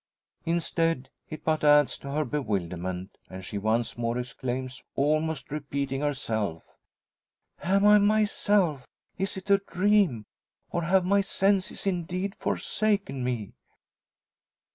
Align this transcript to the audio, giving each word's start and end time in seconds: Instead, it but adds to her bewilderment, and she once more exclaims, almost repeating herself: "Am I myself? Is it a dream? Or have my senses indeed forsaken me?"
Instead, 0.45 1.11
it 1.29 1.43
but 1.43 1.63
adds 1.63 1.95
to 1.95 2.09
her 2.09 2.25
bewilderment, 2.25 3.19
and 3.29 3.45
she 3.45 3.59
once 3.59 3.99
more 3.99 4.17
exclaims, 4.17 4.81
almost 4.95 5.51
repeating 5.51 6.01
herself: 6.01 6.63
"Am 7.61 7.85
I 7.85 7.99
myself? 7.99 8.87
Is 9.19 9.37
it 9.37 9.51
a 9.51 9.59
dream? 9.59 10.25
Or 10.71 10.81
have 10.85 11.05
my 11.05 11.21
senses 11.21 11.85
indeed 11.85 12.33
forsaken 12.33 13.23
me?" 13.23 13.53